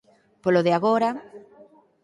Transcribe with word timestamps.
Polo 0.43 0.61
de 0.65 0.71
agora... 0.77 1.09